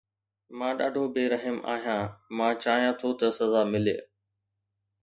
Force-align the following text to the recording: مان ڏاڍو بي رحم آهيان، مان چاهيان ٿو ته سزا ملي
مان 0.57 0.71
ڏاڍو 0.79 1.03
بي 1.15 1.23
رحم 1.33 1.57
آهيان، 1.73 2.03
مان 2.37 2.51
چاهيان 2.65 2.93
ٿو 2.99 3.09
ته 3.19 3.27
سزا 3.39 3.61
ملي 3.73 3.97